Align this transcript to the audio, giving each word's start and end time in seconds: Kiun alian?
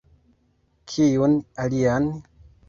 Kiun 0.93 1.37
alian? 1.65 2.09